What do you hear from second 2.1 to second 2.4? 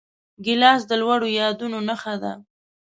ده.